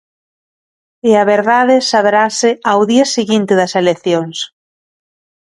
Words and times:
E 1.09 1.11
a 1.21 1.25
verdade 1.33 1.75
saberase 1.91 2.49
ao 2.71 2.81
día 2.91 3.05
seguinte 3.15 3.53
das 3.59 3.73
eleccións. 3.81 4.37